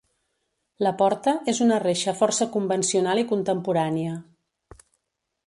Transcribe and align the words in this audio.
La 0.85 0.93
porta 1.01 1.33
és 1.53 1.59
una 1.65 1.77
reixa 1.83 2.15
força 2.21 2.49
convencional 2.57 3.23
i 3.25 3.27
contemporània. 3.35 4.19